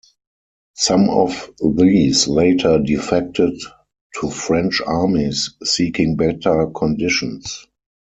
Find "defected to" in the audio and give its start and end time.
2.79-4.31